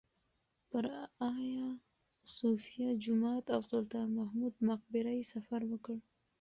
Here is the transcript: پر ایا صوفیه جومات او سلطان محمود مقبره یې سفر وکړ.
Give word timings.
پر 0.69 0.85
ایا 1.29 1.69
صوفیه 2.35 2.89
جومات 3.03 3.45
او 3.55 3.61
سلطان 3.71 4.07
محمود 4.17 4.53
مقبره 4.69 5.11
یې 5.17 5.25
سفر 5.33 5.61
وکړ. 5.67 5.95